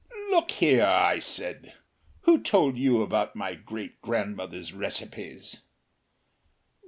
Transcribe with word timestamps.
"Look 0.31 0.49
here," 0.49 0.83
I 0.87 1.19
said, 1.19 1.73
"who 2.21 2.41
told 2.41 2.75
you 2.75 3.03
about 3.03 3.35
my 3.35 3.53
great 3.53 4.01
grandmother's 4.01 4.73
recipes?" 4.73 5.57